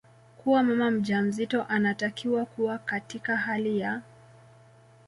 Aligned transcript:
kuwa 0.37 0.63
mama 0.63 0.91
mjamzito 0.91 1.63
anatakiwa 1.63 2.45
kuwa 2.45 2.77
katika 2.77 3.37
hali 3.37 3.79
ya 3.79 4.01